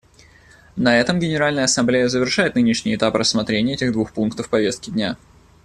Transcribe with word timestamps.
На 0.75 0.97
этом 0.99 1.19
Генеральная 1.19 1.65
Ассамблея 1.65 2.07
завершает 2.07 2.55
нынешний 2.55 2.95
этап 2.95 3.13
рассмотрения 3.13 3.75
этих 3.75 3.91
двух 3.91 4.13
пунктов 4.13 4.49
повестки 4.49 4.89
дня. 4.89 5.15